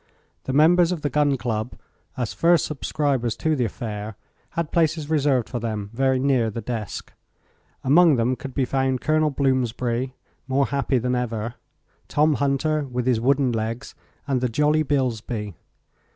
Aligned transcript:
The 0.45 0.51
members 0.53 0.91
of 0.91 1.03
the 1.03 1.11
Gun 1.11 1.37
Club, 1.37 1.75
as 2.17 2.33
first 2.33 2.65
subscribers 2.65 3.35
to 3.35 3.55
the 3.55 3.65
affair, 3.65 4.15
had 4.57 4.71
places 4.71 5.11
reserved 5.11 5.47
for 5.47 5.59
them 5.59 5.91
very 5.93 6.17
near 6.17 6.49
the 6.49 6.59
desk. 6.59 7.13
Among 7.83 8.15
them 8.15 8.35
could 8.35 8.55
be 8.55 8.65
found 8.65 8.99
Col. 9.01 9.29
Bloomsberry, 9.29 10.13
more 10.47 10.65
happy 10.65 10.97
than 10.97 11.13
ever; 11.13 11.53
Tom 12.07 12.33
Hunter, 12.41 12.83
with 12.85 13.05
his 13.05 13.21
wooden 13.21 13.51
legs, 13.51 13.93
and 14.27 14.41
the 14.41 14.49
jolly 14.49 14.81
Bilsby. 14.81 15.53